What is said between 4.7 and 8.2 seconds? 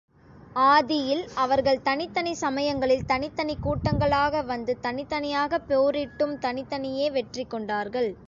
தனித் தனியாகப் போரிட்டும் தனித்தனியே வெற்றி கொண்டார்கள்.